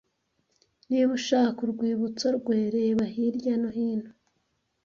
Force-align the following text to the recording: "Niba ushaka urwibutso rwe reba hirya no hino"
"Niba 0.89 1.09
ushaka 1.19 1.57
urwibutso 1.65 2.25
rwe 2.37 2.57
reba 2.75 3.03
hirya 3.13 3.53
no 3.61 3.69
hino" 3.77 4.09